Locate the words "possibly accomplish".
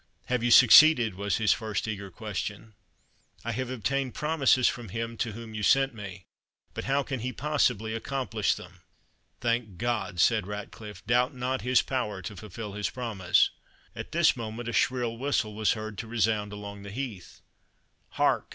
7.31-8.55